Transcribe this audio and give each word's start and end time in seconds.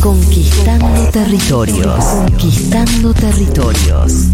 Conquistando 0.00 1.10
territorios. 1.12 2.04
Conquistando 2.04 3.14
territorios. 3.14 4.33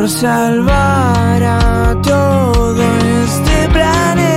Por 0.00 0.08
salvar 0.08 1.42
a 1.42 1.94
todo 2.02 2.82
este 3.22 3.68
planeta. 3.68 4.29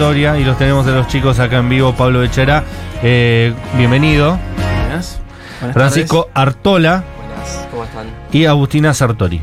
Y 0.00 0.44
los 0.44 0.56
tenemos 0.56 0.86
de 0.86 0.92
los 0.92 1.08
chicos 1.08 1.38
acá 1.40 1.58
en 1.58 1.68
vivo. 1.68 1.92
Pablo 1.94 2.20
Bechera, 2.20 2.64
eh, 3.02 3.52
bienvenido. 3.76 4.38
Buenas. 4.56 5.20
Buenas 5.60 5.74
Francisco 5.74 6.30
Artola. 6.32 7.04
Buenas. 7.26 7.68
¿Cómo 7.70 7.84
están? 7.84 8.06
y 8.32 8.46
Agustina 8.46 8.94
Sartori. 8.94 9.42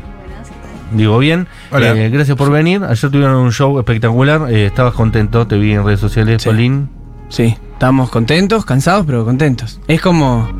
Digo 0.92 1.16
bien. 1.18 1.46
Hola. 1.70 1.92
Eh, 1.94 2.10
gracias 2.10 2.36
por 2.36 2.50
venir. 2.50 2.82
Ayer 2.82 3.08
tuvieron 3.08 3.36
un 3.36 3.52
show 3.52 3.78
espectacular. 3.78 4.50
eh, 4.50 4.66
estabas 4.66 4.94
contento, 4.94 5.46
te 5.46 5.56
vi 5.56 5.74
en 5.74 5.84
redes 5.84 6.00
sociales, 6.00 6.42
Sí. 6.42 6.48
Paulín. 6.48 6.88
Sí, 7.28 7.56
estamos 7.74 8.10
contentos, 8.10 8.64
cansados, 8.64 9.06
pero 9.06 9.24
contentos. 9.24 9.78
Es 9.86 10.00
como 10.00 10.50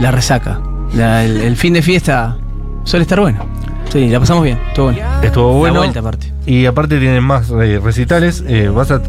la 0.00 0.10
resaca. 0.10 0.58
La- 0.94 1.22
el, 1.22 1.36
el 1.42 1.56
fin 1.58 1.74
de 1.74 1.82
fiesta 1.82 2.38
suele 2.84 3.02
estar 3.02 3.20
bueno. 3.20 3.44
Sí, 3.92 4.08
la 4.08 4.20
pasamos 4.20 4.42
bien, 4.44 4.58
estuvo 4.68 4.86
bueno. 4.86 5.00
Estuvo 5.22 5.52
bueno. 5.52 5.74
La 5.74 5.80
vuelta 5.80 6.00
aparte. 6.00 6.32
Y 6.46 6.64
aparte 6.64 6.98
tienen 6.98 7.22
más 7.22 7.50
eh, 7.50 7.78
recitales. 7.84 8.42
eh, 8.48 8.68
vas, 8.68 8.90
a, 8.90 9.02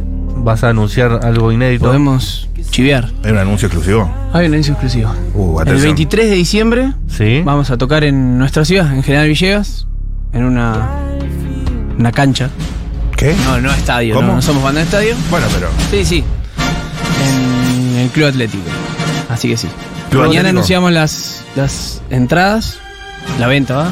vas 0.45 0.63
a 0.63 0.69
anunciar 0.69 1.19
algo 1.23 1.51
inédito. 1.51 1.85
Podemos 1.85 2.47
chivear. 2.71 3.09
Hay 3.23 3.31
un 3.31 3.37
anuncio 3.39 3.65
exclusivo. 3.67 4.09
Hay 4.31 4.45
un 4.45 4.53
anuncio 4.53 4.73
exclusivo. 4.73 5.11
Uh, 5.33 5.57
El 5.59 5.61
atención. 5.63 5.87
23 5.89 6.29
de 6.29 6.35
diciembre 6.35 6.93
Sí. 7.09 7.41
vamos 7.43 7.71
a 7.71 7.77
tocar 7.77 8.03
en 8.03 8.37
nuestra 8.37 8.63
ciudad, 8.63 8.93
en 8.93 9.03
General 9.03 9.27
Villegas, 9.27 9.87
en 10.33 10.43
una, 10.45 10.87
una 11.97 12.11
cancha. 12.11 12.49
¿Qué? 13.17 13.35
No, 13.45 13.59
no 13.59 13.71
estadio, 13.71 14.13
¿Cómo? 14.15 14.27
no, 14.27 14.35
no 14.35 14.41
somos 14.41 14.61
banda 14.63 14.79
de 14.81 14.85
estadio. 14.85 15.15
Bueno, 15.31 15.47
pero. 15.53 15.67
Sí, 15.89 16.05
sí. 16.05 16.23
En 17.23 17.97
el 17.99 18.09
Club 18.09 18.27
Atlético. 18.27 18.63
Así 19.29 19.49
que 19.49 19.57
sí. 19.57 19.67
Club 20.09 20.21
Mañana 20.23 20.39
Atlético. 20.49 20.49
anunciamos 20.49 20.91
las, 20.91 21.43
las 21.55 22.01
entradas, 22.09 22.77
la 23.39 23.47
venta, 23.47 23.75
¿va? 23.77 23.91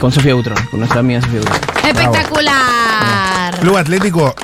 Con 0.00 0.10
Sofía 0.10 0.34
Butrón, 0.34 0.58
con 0.70 0.80
nuestra 0.80 1.00
amiga 1.00 1.20
Sofía 1.20 1.40
Butrón. 1.40 1.58
Espectacular. 1.84 3.60
Club 3.60 3.76
Atlético, 3.76 4.34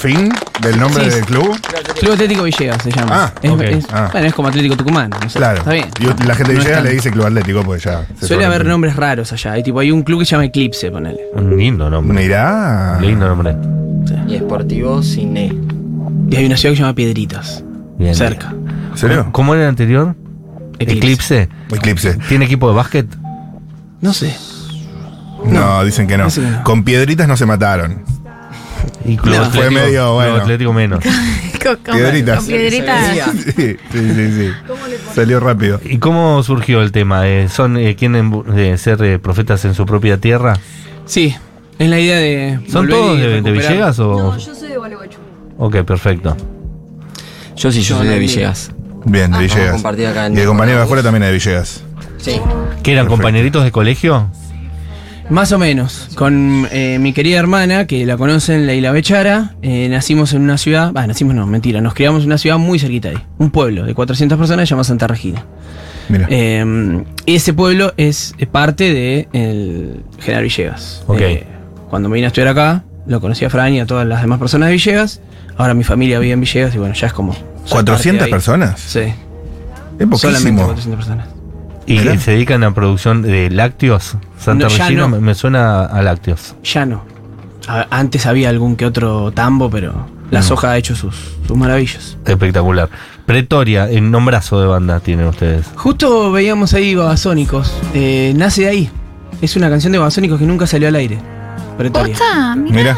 fin 0.00 0.32
del 0.62 0.78
nombre 0.80 1.04
Sí. 1.04 1.10
del 1.16 1.24
club. 1.26 1.56
Club 2.00 2.12
Atlético 2.12 2.42
Villegas 2.44 2.82
se 2.82 2.90
llama. 2.90 3.24
Ah, 3.26 3.32
es, 3.42 3.50
ok. 3.50 3.60
es- 3.62 3.86
Ah. 3.92 4.08
Bueno, 4.12 4.26
es 4.26 4.34
como 4.34 4.48
Atlético 4.48 4.76
Tucumán. 4.76 5.10
Claro. 5.32 5.58
Está 5.58 5.72
bien. 5.72 5.86
Y 6.00 6.04
la 6.04 6.12
gente 6.14 6.22
de 6.24 6.34
No 6.34 6.34
es 6.34 6.44
Villegas 6.44 6.72
tan- 6.72 6.84
le 6.84 6.90
dice 6.90 7.10
Club 7.10 7.26
Atlético 7.26 7.62
porque 7.62 7.80
ya. 7.82 8.06
se 8.18 8.26
Suele 8.26 8.44
haber 8.44 8.58
sobreentiende. 8.62 8.68
nombres 8.70 8.96
raros 8.96 9.32
allá. 9.32 9.52
Hay, 9.52 9.62
tipo, 9.62 9.78
hay 9.80 9.90
un 9.90 10.02
club 10.02 10.20
que 10.20 10.24
se 10.26 10.30
llama 10.32 10.44
Eclipse, 10.46 10.90
ponele. 10.90 11.20
Un 11.34 11.56
lindo 11.56 11.90
nombre. 11.90 12.16
Mirá. 12.22 12.98
Lindo 13.00 13.28
nombre. 13.28 13.54
Y 14.26 14.36
Esportivo 14.36 15.02
Cine. 15.02 15.52
Y 16.30 16.36
hay 16.36 16.46
una 16.46 16.56
ciudad 16.56 16.72
que 16.72 16.76
se 16.76 16.82
llama 16.82 16.94
Piedritas. 16.94 17.62
Bien. 17.98 18.14
Cerca. 18.14 18.52
¿En 18.92 18.96
serio? 18.96 19.28
¿Cómo 19.32 19.54
era 19.54 19.64
el 19.64 19.68
anterior? 19.70 20.14
Eclipse. 20.78 21.48
Eclipse. 21.70 22.14
¿Tiene 22.28 22.46
equipo 22.46 22.68
de 22.68 22.74
básquet? 22.74 23.06
No 24.00 24.12
sé. 24.14 24.34
No, 25.44 25.84
dicen 25.84 26.06
que 26.06 26.16
no. 26.16 26.24
Dicen 26.26 26.44
que 26.44 26.50
no. 26.50 26.64
Con 26.64 26.84
piedritas 26.84 27.28
no 27.28 27.36
se 27.36 27.46
mataron. 27.46 28.02
Y 29.10 29.16
Club 29.16 29.34
No, 29.34 29.42
Atlético, 29.44 29.62
fue 29.62 29.70
medio, 29.70 30.02
Club 30.04 30.14
bueno. 30.14 30.34
Atlético 30.36 30.72
menos. 30.72 31.04
Con, 31.62 31.76
con- 31.76 31.94
Piedritas. 31.96 32.38
con 32.38 32.46
piedritas. 32.46 33.16
Sí, 33.56 33.76
sí, 33.92 34.14
sí. 34.14 34.32
sí. 34.32 34.50
Salió 35.14 35.40
rápido. 35.40 35.80
¿Y 35.84 35.98
cómo 35.98 36.42
surgió 36.42 36.80
el 36.80 36.90
tema? 36.92 37.26
Eh, 37.28 37.48
¿Son 37.50 37.76
eh, 37.76 37.96
quieren 37.96 38.44
eh, 38.56 38.78
ser 38.78 39.02
eh, 39.02 39.18
profetas 39.18 39.64
en 39.66 39.74
su 39.74 39.84
propia 39.84 40.16
tierra? 40.18 40.54
Sí, 41.04 41.34
es 41.78 41.88
la 41.88 41.98
idea 41.98 42.16
de. 42.18 42.60
¿Son 42.70 42.88
todos 42.88 43.18
de, 43.18 43.42
de. 43.42 43.50
Villegas 43.50 43.98
o...? 43.98 44.14
No, 44.32 44.38
yo 44.38 44.54
soy 44.54 44.68
de 44.68 44.76
Gualeguaychú. 44.78 45.18
Ok, 45.58 45.76
perfecto. 45.82 46.36
Yo 47.56 47.70
sí, 47.72 47.82
yo 47.82 47.98
soy 47.98 48.06
de 48.08 48.18
Villegas. 48.18 48.70
Bien, 49.04 49.30
de 49.32 49.36
Vamos 49.38 49.52
a 49.52 49.90
Villegas. 49.90 50.10
acá 50.12 50.26
en 50.26 50.36
Y 50.36 50.40
el 50.40 50.46
compañero 50.46 50.78
de 50.78 50.84
afuera 50.84 51.02
también 51.02 51.24
es 51.24 51.28
de 51.28 51.32
Villegas. 51.34 51.82
Sí. 52.18 52.32
¿Que 52.82 52.92
eran 52.92 53.04
Perfecto. 53.04 53.08
compañeritos 53.08 53.64
de 53.64 53.72
colegio? 53.72 54.30
Más 55.30 55.52
o 55.52 55.58
menos. 55.58 56.08
Con 56.16 56.66
eh, 56.72 56.98
mi 57.00 57.12
querida 57.12 57.38
hermana, 57.38 57.86
que 57.86 58.04
la 58.04 58.16
conocen, 58.16 58.66
Leila 58.66 58.90
Bechara, 58.90 59.54
eh, 59.62 59.88
nacimos 59.88 60.32
en 60.32 60.42
una 60.42 60.58
ciudad. 60.58 60.92
Va, 60.92 61.06
nacimos 61.06 61.34
no, 61.36 61.46
mentira. 61.46 61.80
Nos 61.80 61.94
criamos 61.94 62.22
en 62.22 62.26
una 62.26 62.38
ciudad 62.38 62.58
muy 62.58 62.78
cerquita 62.80 63.10
de 63.10 63.16
ahí. 63.16 63.22
Un 63.38 63.50
pueblo 63.52 63.84
de 63.84 63.94
400 63.94 64.36
personas 64.36 64.68
llamado 64.68 64.84
Santa 64.84 65.06
Regina. 65.06 65.44
Mira. 66.08 66.26
Eh, 66.28 67.04
ese 67.26 67.52
pueblo 67.54 67.94
es 67.96 68.34
eh, 68.38 68.46
parte 68.46 68.92
de 68.92 69.28
el 69.32 70.02
General 70.18 70.42
Villegas. 70.42 71.04
Ok. 71.06 71.20
Eh, 71.20 71.46
cuando 71.88 72.08
me 72.08 72.16
vine 72.16 72.26
a 72.26 72.28
estudiar 72.28 72.48
acá, 72.48 72.82
lo 73.06 73.20
conocí 73.20 73.44
a 73.44 73.50
Fran 73.50 73.72
y 73.72 73.78
a 73.80 73.86
todas 73.86 74.06
las 74.06 74.22
demás 74.22 74.40
personas 74.40 74.68
de 74.68 74.72
Villegas. 74.72 75.20
Ahora 75.56 75.74
mi 75.74 75.84
familia 75.84 76.18
vive 76.18 76.32
en 76.32 76.40
Villegas 76.40 76.74
y 76.74 76.78
bueno, 76.78 76.94
ya 76.94 77.06
es 77.06 77.12
como. 77.12 77.34
soy 77.64 77.84
parte 77.84 77.92
de 78.12 78.18
¿400 78.18 78.22
ahí. 78.24 78.30
personas? 78.30 78.80
Sí, 78.80 79.00
Es 79.00 79.14
solamente 79.96 80.06
poquísimo. 80.06 80.62
400 80.64 80.96
personas. 80.96 81.28
¿Y 81.92 81.98
Mirá. 81.98 82.18
se 82.18 82.32
dedican 82.32 82.62
a 82.64 82.72
producción 82.72 83.22
de 83.22 83.50
lácteos? 83.50 84.16
Santa 84.38 84.64
No, 84.64 84.70
ya 84.70 84.84
Regina 84.84 85.02
no. 85.02 85.08
me, 85.08 85.20
me 85.20 85.34
suena 85.34 85.84
a 85.86 86.02
lácteos. 86.02 86.54
Ya 86.62 86.86
no. 86.86 87.02
A- 87.68 87.86
antes 87.90 88.26
había 88.26 88.48
algún 88.48 88.76
que 88.76 88.86
otro 88.86 89.32
tambo, 89.32 89.68
pero 89.70 90.06
la 90.30 90.40
Mm. 90.40 90.42
soja 90.44 90.70
ha 90.72 90.76
hecho 90.78 90.94
sus, 90.94 91.14
sus 91.46 91.56
maravillas. 91.56 92.16
Espectacular. 92.24 92.88
Pretoria, 93.26 93.88
en 93.90 94.10
nombrazo 94.10 94.60
de 94.60 94.66
banda 94.66 95.00
tienen 95.00 95.26
ustedes. 95.26 95.66
Justo 95.76 96.32
veíamos 96.32 96.74
ahí 96.74 96.94
Babasónicos. 96.94 97.72
Eh, 97.94 98.32
nace 98.36 98.62
de 98.62 98.68
ahí. 98.68 98.90
Es 99.42 99.56
una 99.56 99.68
canción 99.70 99.92
de 99.92 99.98
Babasónicos 99.98 100.38
que 100.38 100.46
nunca 100.46 100.66
salió 100.66 100.88
al 100.88 100.94
aire. 100.96 101.18
Pretoria. 101.78 102.14
Posta, 102.16 102.56
mira. 102.56 102.96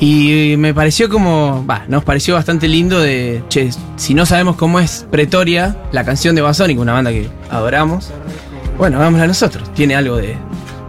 Y 0.00 0.54
me 0.56 0.72
pareció 0.74 1.08
como. 1.10 1.64
Va, 1.66 1.84
nos 1.86 2.02
pareció 2.04 2.34
bastante 2.34 2.66
lindo 2.68 2.98
de. 3.00 3.44
Che, 3.48 3.70
si 3.96 4.14
no 4.14 4.24
sabemos 4.26 4.56
cómo 4.56 4.80
es 4.80 5.06
Pretoria, 5.10 5.76
la 5.92 6.04
canción 6.04 6.34
de 6.34 6.40
Babasónicos, 6.40 6.82
una 6.82 6.94
banda 6.94 7.10
que 7.10 7.28
adoramos. 7.50 8.10
Bueno, 8.78 8.96
hagámosla 8.98 9.26
nosotros. 9.26 9.70
Tiene 9.74 9.94
algo 9.94 10.16
de 10.16 10.36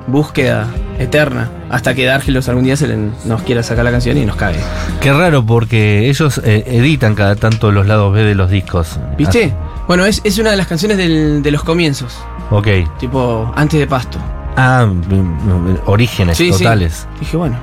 búsqueda 0.07 0.65
eterna. 0.97 1.49
Hasta 1.69 1.93
que 1.93 2.05
Dargelos 2.05 2.47
algún 2.49 2.63
día 2.65 2.75
se 2.77 2.87
le- 2.87 2.97
nos 3.25 3.41
quiera 3.43 3.63
sacar 3.63 3.83
la 3.83 3.91
canción 3.91 4.17
y 4.17 4.25
nos 4.25 4.35
cague. 4.37 4.59
Qué 5.01 5.11
raro 5.11 5.45
porque 5.45 6.09
ellos 6.09 6.39
eh, 6.43 6.63
editan 6.67 7.13
cada 7.15 7.35
tanto 7.35 7.71
los 7.71 7.87
lados 7.87 8.13
B 8.13 8.23
de 8.23 8.35
los 8.35 8.49
discos. 8.49 8.97
¿Viste? 9.17 9.53
Bueno, 9.87 10.05
es, 10.05 10.21
es 10.23 10.37
una 10.37 10.51
de 10.51 10.57
las 10.57 10.67
canciones 10.67 10.97
del- 10.97 11.41
de 11.43 11.51
los 11.51 11.63
comienzos. 11.63 12.17
Ok. 12.49 12.67
Tipo, 12.99 13.51
antes 13.55 13.77
de 13.79 13.87
Pasto. 13.87 14.19
Ah, 14.55 14.85
mm, 14.85 15.15
mm, 15.15 15.77
orígenes 15.85 16.37
Sí, 16.37 16.51
sí. 16.53 16.59
totales. 16.63 17.07
Dije, 17.19 17.35
bueno, 17.37 17.57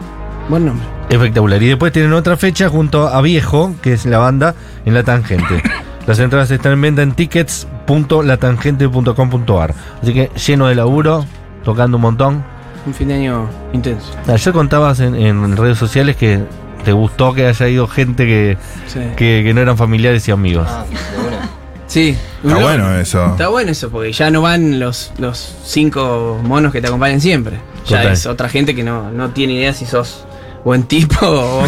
buen 0.48 0.66
nombre. 0.66 0.86
Espectacular. 1.08 1.62
Y 1.62 1.68
después 1.68 1.92
tienen 1.92 2.12
otra 2.12 2.36
fecha 2.36 2.68
junto 2.68 3.06
a 3.08 3.20
Viejo, 3.22 3.74
que 3.82 3.92
es 3.94 4.04
la 4.06 4.18
banda, 4.18 4.54
en 4.84 4.94
La 4.94 5.02
Tangente. 5.04 5.62
Las 6.06 6.18
entradas 6.18 6.50
están 6.50 6.72
en 6.72 6.80
venta 6.80 7.02
en 7.02 7.12
tickets.latangente.com.ar. 7.12 9.74
Así 10.02 10.14
que 10.14 10.30
lleno 10.46 10.66
de 10.68 10.74
laburo, 10.74 11.24
tocando 11.64 11.96
un 11.98 12.02
montón. 12.02 12.42
Un 12.86 12.94
fin 12.94 13.08
de 13.08 13.14
año 13.14 13.48
intenso. 13.72 14.12
Ayer 14.26 14.52
contabas 14.54 15.00
en, 15.00 15.14
en 15.14 15.54
redes 15.56 15.76
sociales 15.78 16.16
que 16.16 16.42
te 16.84 16.92
gustó 16.92 17.34
que 17.34 17.46
haya 17.46 17.68
ido 17.68 17.86
gente 17.88 18.24
que, 18.24 18.56
Sí. 18.86 19.00
que, 19.16 19.42
que 19.44 19.52
no 19.54 19.60
eran 19.60 19.76
familiares 19.76 20.26
y 20.28 20.30
amigos. 20.30 20.66
Ah. 20.70 20.84
Sí. 21.86 22.16
Está 22.42 22.56
Uno- 22.56 22.60
bueno 22.60 22.94
eso. 22.98 23.26
Está 23.26 23.48
bueno 23.48 23.70
eso, 23.70 23.90
porque 23.90 24.12
ya 24.12 24.30
no 24.30 24.40
van 24.42 24.78
los, 24.78 25.12
los 25.18 25.56
cinco 25.64 26.38
monos 26.42 26.72
que 26.72 26.80
te 26.80 26.86
acompañan 26.86 27.20
siempre. 27.20 27.56
Ya 27.86 27.98
Total. 27.98 28.12
es 28.12 28.24
otra 28.26 28.48
gente 28.48 28.74
que 28.74 28.82
no, 28.84 29.10
no 29.10 29.30
tiene 29.30 29.54
idea 29.54 29.72
si 29.74 29.84
sos 29.86 30.24
buen 30.64 30.82
tipo 30.84 31.16
o, 31.26 31.64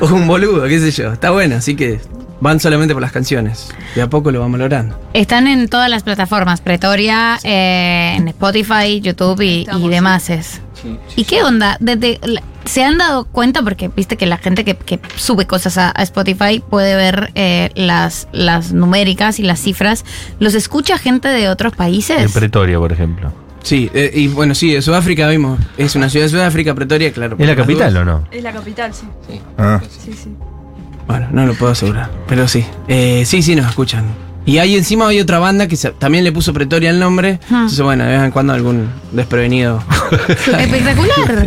o 0.00 0.06
un 0.14 0.26
boludo, 0.26 0.64
qué 0.68 0.78
sé 0.80 0.90
yo. 0.90 1.12
Está 1.12 1.30
bueno, 1.30 1.56
así 1.56 1.74
que 1.76 2.00
van 2.40 2.60
solamente 2.60 2.92
por 2.94 3.02
las 3.02 3.12
canciones. 3.12 3.68
De 3.94 4.02
a 4.02 4.10
poco 4.10 4.30
lo 4.30 4.40
vamos 4.40 4.58
logrando. 4.60 4.98
Están 5.14 5.46
en 5.46 5.68
todas 5.68 5.88
las 5.90 6.02
plataformas, 6.02 6.60
Pretoria, 6.60 7.38
eh, 7.44 8.14
en 8.16 8.28
Spotify, 8.28 9.00
YouTube 9.00 9.40
y, 9.42 9.66
y 9.72 9.88
demás. 9.88 10.28
es. 10.30 10.60
Sí, 10.82 10.98
¿Y 11.16 11.24
qué 11.24 11.42
onda? 11.42 11.78
Desde, 11.80 12.20
la- 12.22 12.42
¿Se 12.66 12.84
han 12.84 12.98
dado 12.98 13.24
cuenta? 13.24 13.62
Porque 13.62 13.88
viste 13.94 14.16
que 14.16 14.26
la 14.26 14.36
gente 14.38 14.64
que, 14.64 14.76
que 14.76 15.00
sube 15.16 15.46
cosas 15.46 15.78
a, 15.78 15.92
a 15.96 16.02
Spotify 16.02 16.60
puede 16.68 16.94
ver 16.96 17.30
eh, 17.36 17.70
las, 17.76 18.28
las 18.32 18.72
numéricas 18.72 19.38
y 19.38 19.42
las 19.44 19.60
cifras. 19.60 20.04
¿Los 20.40 20.54
escucha 20.54 20.98
gente 20.98 21.28
de 21.28 21.48
otros 21.48 21.72
En 21.72 21.76
países? 21.78 22.32
Pretoria, 22.32 22.78
por 22.78 22.92
ejemplo. 22.92 23.32
Sí, 23.66 23.90
eh, 23.94 24.12
y 24.14 24.28
bueno, 24.28 24.54
sí, 24.54 24.72
de 24.72 24.80
Sudáfrica 24.80 25.28
vimos. 25.28 25.58
Es 25.76 25.96
una 25.96 26.08
ciudad 26.08 26.26
de 26.26 26.30
Sudáfrica, 26.30 26.72
Pretoria, 26.74 27.12
claro. 27.12 27.34
¿Es 27.36 27.46
la 27.48 27.56
capital 27.56 27.92
dudas. 27.92 28.02
o 28.02 28.04
no? 28.04 28.28
Es 28.30 28.42
la 28.44 28.52
capital, 28.52 28.94
sí. 28.94 29.06
sí. 29.28 29.40
Ah. 29.58 29.80
Sí, 30.04 30.12
sí. 30.12 30.30
Bueno, 31.08 31.26
no 31.32 31.46
lo 31.46 31.54
puedo 31.54 31.72
asegurar, 31.72 32.08
pero 32.28 32.46
sí. 32.46 32.64
Eh, 32.86 33.24
sí, 33.26 33.42
sí, 33.42 33.56
nos 33.56 33.66
escuchan. 33.68 34.04
Y 34.44 34.58
ahí 34.58 34.76
encima 34.76 35.08
hay 35.08 35.18
otra 35.18 35.40
banda 35.40 35.66
que 35.66 35.74
se- 35.76 35.90
también 35.90 36.22
le 36.22 36.30
puso 36.30 36.52
Pretoria 36.52 36.90
el 36.90 37.00
nombre. 37.00 37.40
Hmm. 37.48 37.54
Entonces, 37.54 37.80
bueno, 37.80 38.04
de 38.04 38.10
vez 38.12 38.22
en 38.22 38.30
cuando 38.30 38.52
algún 38.52 38.88
desprevenido. 39.10 39.82
Espectacular. 40.36 41.46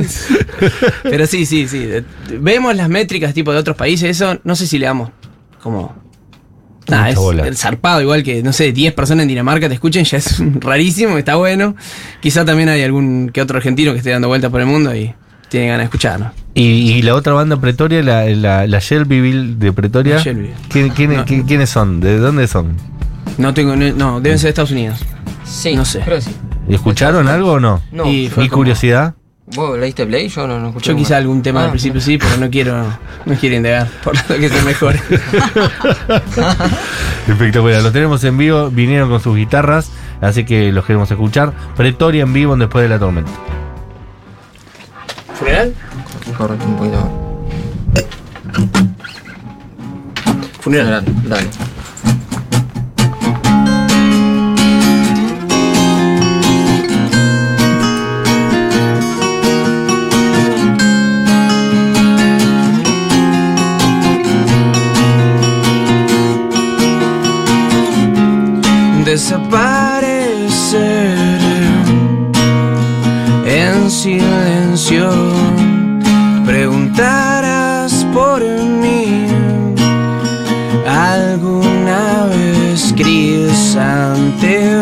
pero 1.03 1.25
sí, 1.25 1.45
sí, 1.45 1.67
sí. 1.69 1.85
de- 1.85 2.03
Vemos 2.39 2.75
las 2.75 2.89
métricas 2.89 3.33
tipo 3.33 3.53
de 3.53 3.59
otros 3.59 3.77
países, 3.77 4.09
eso 4.09 4.37
no 4.43 4.55
sé 4.57 4.67
si 4.67 4.77
le 4.77 4.85
damos 4.87 5.11
como... 5.63 5.95
Mucha 6.97 7.09
es 7.09 7.15
bola. 7.15 7.47
el 7.47 7.55
zarpado, 7.57 8.01
igual 8.01 8.23
que, 8.23 8.41
no 8.43 8.51
sé, 8.53 8.71
10 8.71 8.93
personas 8.93 9.23
en 9.23 9.29
Dinamarca 9.29 9.67
te 9.67 9.73
escuchen, 9.75 10.03
ya 10.05 10.17
es 10.17 10.41
rarísimo, 10.59 11.17
está 11.17 11.35
bueno. 11.35 11.75
Quizá 12.21 12.43
también 12.45 12.69
hay 12.69 12.81
algún 12.83 13.29
que 13.33 13.41
otro 13.41 13.57
argentino 13.57 13.91
que 13.91 13.99
esté 13.99 14.09
dando 14.11 14.27
vueltas 14.27 14.49
por 14.51 14.61
el 14.61 14.67
mundo 14.67 14.93
y 14.95 15.13
tiene 15.49 15.67
ganas 15.67 15.79
de 15.79 15.83
escucharnos. 15.85 16.31
Y, 16.53 16.61
y 16.63 17.01
la 17.01 17.15
otra 17.15 17.33
banda 17.33 17.59
Pretoria, 17.59 18.01
la, 18.03 18.25
la, 18.25 18.67
la 18.67 18.79
Shelbyville 18.79 19.55
de 19.57 19.71
Pretoria. 19.73 20.17
¿quién- 20.21 20.89
quién- 20.89 21.15
No. 21.15 21.25
quién- 21.25 21.43
¿Quiénes 21.43 21.69
son? 21.69 21.99
¿De 21.99 22.17
dónde 22.17 22.47
son? 22.47 22.75
No 23.37 23.53
tengo, 23.53 23.75
no, 23.75 23.91
no, 23.93 24.19
deben 24.21 24.37
ser 24.37 24.47
de 24.47 24.49
Estados 24.49 24.71
Unidos. 24.71 24.99
Sí, 25.45 25.75
No 25.75 25.85
sé. 25.85 25.99
creo 26.01 26.17
que 26.17 26.23
sí. 26.23 26.31
¿Escucharon 26.67 27.27
algo 27.27 27.53
o 27.53 27.59
no? 27.59 27.81
No. 27.91 28.05
Y 28.05 28.25
¿Y 28.25 28.29
fue 28.29 28.47
como- 28.49 28.59
curiosidad? 28.59 29.15
¿Vos 29.55 29.79
leíste 29.79 30.05
Play? 30.05 30.29
Yo 30.29 30.47
no, 30.47 30.59
no 30.59 30.67
escuché. 30.67 30.91
Yo 30.91 30.95
quizá 30.95 31.17
algún 31.17 31.41
tema 31.41 31.61
Ah, 31.61 31.65
al 31.65 31.69
principio 31.71 31.99
sí, 31.99 32.17
pero 32.19 32.37
no 32.37 32.49
quiero, 32.51 32.85
no 33.25 33.35
quiero 33.35 33.55
indagar, 33.55 33.87
por 34.03 34.15
lo 34.29 34.35
que 34.37 34.47
se 34.49 34.61
mejore. 34.61 34.99
Espectacular, 37.27 37.81
los 37.81 37.91
tenemos 37.91 38.23
en 38.23 38.37
vivo, 38.37 38.69
vinieron 38.69 39.09
con 39.09 39.19
sus 39.19 39.35
guitarras, 39.35 39.91
así 40.21 40.45
que 40.45 40.71
los 40.71 40.85
queremos 40.85 41.09
escuchar. 41.09 41.53
Pretoria 41.75 42.23
en 42.23 42.33
vivo 42.33 42.53
en 42.53 42.59
Después 42.59 42.83
de 42.83 42.89
la 42.89 42.99
Tormenta. 42.99 43.31
¿Funeral? 45.33 45.73
Correcto, 46.37 46.65
un 46.65 46.75
poquito. 46.77 47.09
Funeral. 50.61 51.03
Dale. 51.23 51.47
Desapareceré 69.09 70.77
en 73.43 73.89
silencio. 73.89 75.09
Preguntarás 76.45 78.05
por 78.13 78.43
mí. 78.43 79.25
Alguna 80.87 82.27
vez 82.27 82.93
crisantemos 82.95 84.78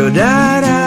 llorarás 0.00 0.70
por 0.70 0.79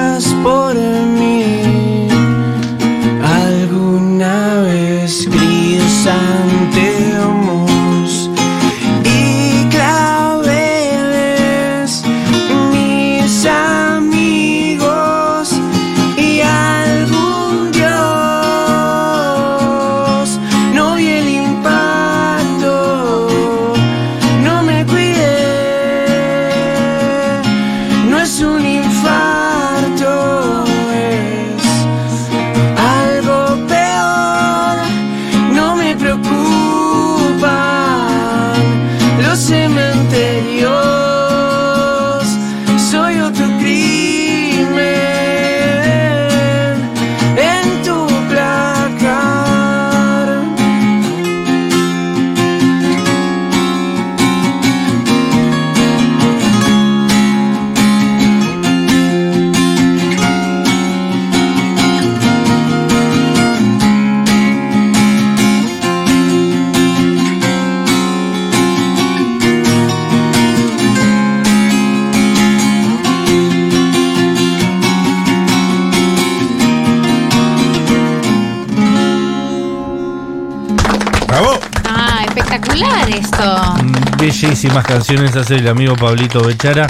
Bellísimas 84.43 84.85
canciones 84.85 85.33
hace 85.37 85.55
el 85.55 85.67
amigo 85.69 85.95
Pablito 85.95 86.43
Bechara. 86.43 86.87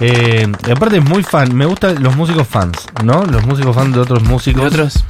Eh, 0.00 0.44
y 0.66 0.70
aparte 0.72 0.96
es 0.96 1.04
muy 1.04 1.22
fan, 1.22 1.54
me 1.54 1.64
gustan 1.64 2.02
los 2.02 2.16
músicos 2.16 2.48
fans, 2.48 2.78
¿no? 3.04 3.24
Los 3.24 3.46
músicos 3.46 3.76
fans 3.76 3.94
de 3.94 4.00
otros 4.00 4.24
músicos. 4.24 4.64
¿Y 4.64 4.66
otros? 4.66 5.04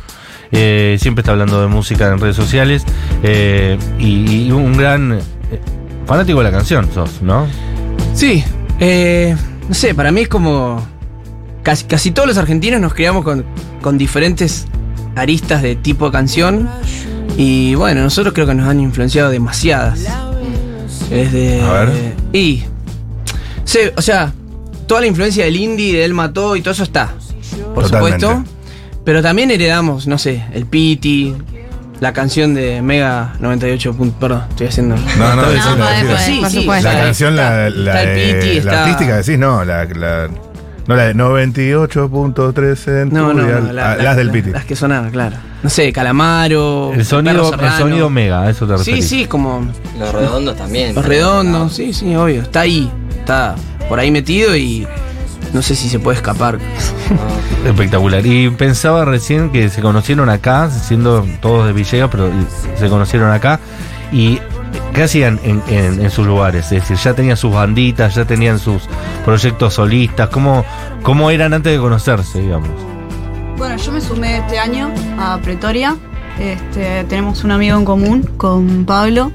Eh, 0.52 0.98
siempre 1.00 1.22
está 1.22 1.32
hablando 1.32 1.58
de 1.58 1.68
música 1.68 2.08
en 2.08 2.20
redes 2.20 2.36
sociales. 2.36 2.84
eh, 3.22 3.78
y, 3.98 4.42
y 4.42 4.52
un 4.52 4.76
gran 4.76 5.14
eh, 5.14 5.22
fanático 6.06 6.38
de 6.38 6.44
la 6.44 6.50
canción, 6.50 6.86
sos, 6.92 7.22
¿no? 7.22 7.46
Sí, 8.12 8.44
eh, 8.78 9.34
no 9.66 9.74
sé, 9.74 9.94
para 9.94 10.12
mí 10.12 10.20
es 10.20 10.28
como. 10.28 10.86
Casi, 11.62 11.86
casi 11.86 12.10
todos 12.10 12.28
los 12.28 12.36
argentinos 12.36 12.78
nos 12.78 12.92
criamos 12.92 13.24
con, 13.24 13.42
con 13.80 13.96
diferentes 13.96 14.66
aristas 15.16 15.62
de 15.62 15.76
tipo 15.76 16.04
de 16.04 16.12
canción. 16.12 16.68
Y 17.38 17.74
bueno, 17.74 18.02
nosotros 18.02 18.34
creo 18.34 18.46
que 18.46 18.54
nos 18.54 18.68
han 18.68 18.80
influenciado 18.80 19.30
demasiadas. 19.30 20.00
Desde. 21.10 21.62
A 21.62 21.84
ver. 21.84 22.14
Y. 22.32 22.64
Sí, 23.64 23.78
o 23.96 24.02
sea, 24.02 24.32
toda 24.86 25.00
la 25.00 25.06
influencia 25.06 25.44
del 25.44 25.56
indie, 25.56 25.92
de 25.98 26.04
Él 26.04 26.14
Mató 26.14 26.56
y 26.56 26.60
todo 26.62 26.72
eso 26.72 26.82
está. 26.84 27.12
Por 27.74 27.84
Totalmente. 27.84 28.26
supuesto. 28.26 28.52
Pero 29.04 29.22
también 29.22 29.50
heredamos, 29.50 30.06
no 30.06 30.18
sé, 30.18 30.44
el 30.52 30.66
Piti, 30.66 31.34
la 32.00 32.12
canción 32.12 32.54
de 32.54 32.82
Mega 32.82 33.34
98. 33.38 33.94
punto- 33.94 34.18
Perdón, 34.18 34.42
estoy 34.50 34.66
haciendo. 34.66 34.96
No, 34.96 35.36
no, 35.36 35.36
No, 35.36 35.42
puede, 35.42 35.54
decilo. 35.54 35.76
puede, 35.76 36.18
Sí, 36.26 36.38
por 36.40 36.50
sí, 36.50 36.56
supuesto. 36.60 36.88
La 36.92 36.98
canción, 36.98 37.36
la, 37.36 37.68
está- 37.68 37.80
la, 37.80 38.02
el 38.02 38.08
de- 38.16 38.34
Piti, 38.34 38.52
la 38.54 38.58
está- 38.58 38.82
artística 38.84 39.16
decís, 39.18 39.38
no, 39.38 39.64
la, 39.64 39.84
la, 39.84 40.28
no 40.86 40.96
la 40.96 41.04
de 41.04 41.14
98.3 41.14 43.02
en 43.02 43.08
No, 43.12 43.32
no, 43.32 43.42
no, 43.42 43.72
la- 43.72 43.92
Ah, 43.92 43.96
la- 43.96 44.02
las 44.02 44.16
del 44.16 44.28
la- 44.28 44.32
Piti. 44.32 44.50
Las 44.50 44.64
que 44.64 44.76
sonaban, 44.76 45.10
claro. 45.10 45.36
No 45.62 45.70
sé, 45.70 45.92
Calamaro. 45.92 46.92
El 46.94 47.04
sonido, 47.04 47.52
el 47.52 47.70
sonido 47.72 48.10
mega, 48.10 48.48
eso 48.48 48.66
te 48.66 48.74
Sí, 48.78 48.90
referís. 48.92 49.08
sí, 49.08 49.26
como 49.26 49.66
Los 49.98 50.12
redondos 50.14 50.56
también. 50.56 50.94
los 50.94 51.04
redondos, 51.04 51.72
sí, 51.74 51.92
sí, 51.92 52.14
obvio. 52.14 52.42
Está 52.42 52.60
ahí, 52.60 52.90
está 53.18 53.54
por 53.88 53.98
ahí 53.98 54.10
metido 54.10 54.54
y 54.56 54.86
no 55.52 55.62
sé 55.62 55.74
si 55.74 55.88
se 55.88 55.98
puede 55.98 56.16
escapar. 56.18 56.58
Ah, 57.10 57.68
Espectacular. 57.68 58.24
Y 58.24 58.48
pensaba 58.50 59.04
recién 59.04 59.50
que 59.50 59.68
se 59.70 59.80
conocieron 59.82 60.28
acá, 60.28 60.70
siendo 60.70 61.26
todos 61.40 61.66
de 61.66 61.72
Villegas, 61.72 62.10
pero 62.12 62.30
se 62.78 62.88
conocieron 62.88 63.32
acá. 63.32 63.58
¿Y 64.12 64.38
qué 64.94 65.02
hacían 65.04 65.38
en, 65.42 65.62
en- 65.68 66.10
sus 66.10 66.26
lugares? 66.26 66.64
Es 66.72 66.82
decir, 66.82 66.96
ya 66.96 67.14
tenían 67.14 67.36
sus 67.36 67.52
banditas, 67.52 68.14
ya 68.14 68.24
tenían 68.24 68.58
sus 68.58 68.82
proyectos 69.24 69.74
solistas. 69.74 70.28
¿Cómo, 70.30 70.64
cómo 71.02 71.30
eran 71.30 71.52
antes 71.54 71.72
de 71.72 71.78
conocerse, 71.78 72.40
digamos? 72.40 72.68
Bueno, 73.56 73.76
yo 73.76 73.92
me 73.92 74.00
sumé 74.00 74.38
este 74.38 74.58
año 74.58 74.90
a 75.18 75.38
Pretoria. 75.38 75.96
Este, 76.38 77.04
tenemos 77.04 77.44
un 77.44 77.50
amigo 77.52 77.78
en 77.78 77.84
común 77.84 78.28
con 78.36 78.84
Pablo. 78.84 79.32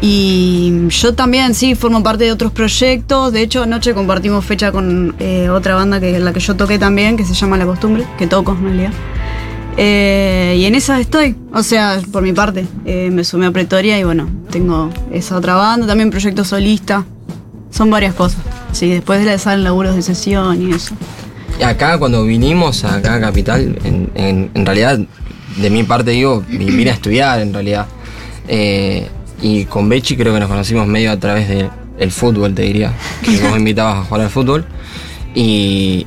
Y 0.00 0.88
yo 0.88 1.14
también, 1.14 1.54
sí, 1.54 1.74
formo 1.74 2.02
parte 2.02 2.24
de 2.24 2.32
otros 2.32 2.52
proyectos. 2.52 3.32
De 3.32 3.40
hecho, 3.40 3.62
anoche 3.62 3.94
compartimos 3.94 4.44
fecha 4.44 4.70
con 4.70 5.14
eh, 5.18 5.48
otra 5.48 5.74
banda 5.74 6.00
que 6.00 6.18
la 6.18 6.34
que 6.34 6.40
yo 6.40 6.54
toqué 6.54 6.78
también, 6.78 7.16
que 7.16 7.24
se 7.24 7.32
llama 7.32 7.56
La 7.56 7.64
Costumbre, 7.64 8.04
que 8.18 8.26
toco 8.26 8.52
en 8.52 8.62
realidad. 8.64 8.90
Eh, 9.76 10.56
y 10.58 10.64
en 10.64 10.74
esa 10.74 10.98
estoy, 11.00 11.36
o 11.52 11.62
sea, 11.62 12.00
por 12.10 12.22
mi 12.22 12.32
parte, 12.32 12.66
eh, 12.86 13.10
me 13.12 13.24
sumé 13.24 13.46
a 13.46 13.50
Pretoria 13.50 13.98
y 13.98 14.04
bueno, 14.04 14.28
tengo 14.50 14.90
esa 15.12 15.36
otra 15.36 15.54
banda, 15.54 15.86
también 15.86 16.10
proyecto 16.10 16.44
solista. 16.44 17.04
Son 17.70 17.90
varias 17.90 18.14
cosas. 18.14 18.38
Sí, 18.72 18.88
después 18.88 19.22
le 19.24 19.38
salen 19.38 19.64
laburos 19.64 19.94
de 19.94 20.00
sesión 20.02 20.62
y 20.62 20.72
eso. 20.74 20.94
Acá 21.62 21.98
cuando 21.98 22.24
vinimos 22.24 22.84
acá 22.84 23.14
a 23.14 23.20
Capital, 23.20 23.78
en, 23.84 24.10
en- 24.14 24.50
realidad, 24.66 24.98
de 25.56 25.70
mi 25.70 25.82
parte 25.82 26.10
digo, 26.12 26.42
vi- 26.48 26.70
vine 26.70 26.90
a 26.90 26.94
estudiar 26.94 27.40
en 27.40 27.52
realidad. 27.52 27.86
Eh, 28.48 29.08
y 29.42 29.64
con 29.66 29.88
Bechi 29.90 30.16
creo 30.16 30.32
que 30.32 30.40
nos 30.40 30.48
conocimos 30.48 30.86
medio 30.86 31.10
a 31.12 31.18
través 31.18 31.48
del 31.48 32.10
fútbol, 32.10 32.54
te 32.54 32.62
diría. 32.62 32.92
Que 33.22 33.38
vos 33.46 33.58
invitabas 33.58 33.96
a 33.96 34.04
jugar 34.04 34.22
al 34.22 34.30
fútbol. 34.30 34.64
Y 35.34 36.06